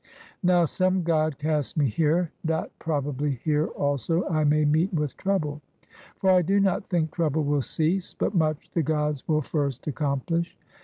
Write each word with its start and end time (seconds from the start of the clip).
Now 0.41 0.65
some 0.65 1.03
god 1.03 1.37
cast 1.37 1.77
me 1.77 1.87
here, 1.87 2.31
that 2.43 2.71
probably 2.79 3.35
here 3.43 3.67
also 3.67 4.27
I 4.27 4.43
may 4.45 4.65
meet 4.65 4.91
with 4.91 5.15
trouble; 5.15 5.61
for 6.17 6.31
I 6.31 6.41
do 6.41 6.59
not 6.59 6.89
think 6.89 7.11
trouble 7.11 7.43
will 7.43 7.61
cease, 7.61 8.15
but 8.15 8.33
much 8.33 8.71
the 8.71 8.81
gods 8.81 9.27
will 9.27 9.43
first 9.43 9.83
accompHsh. 9.83 10.55